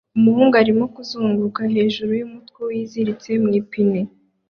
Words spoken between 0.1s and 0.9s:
umuhungu arimo